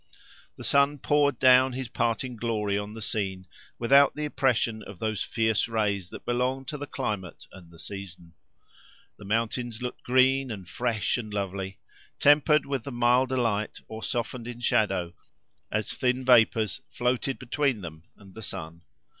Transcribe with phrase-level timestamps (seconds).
[0.57, 3.45] The sun poured down his parting glory on the scene,
[3.77, 8.33] without the oppression of those fierce rays that belong to the climate and the season.
[9.19, 11.77] The mountains looked green, and fresh, and lovely,
[12.19, 15.13] tempered with the milder light, or softened in shadow,
[15.71, 18.81] as thin vapors floated between them and the sun.